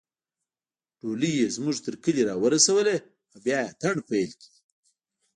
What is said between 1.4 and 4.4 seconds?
زموږ تر کلي راورسوله او بیا يې اتڼ پیل